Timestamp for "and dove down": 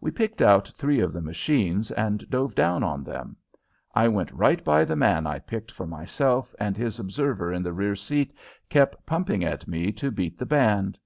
1.92-2.82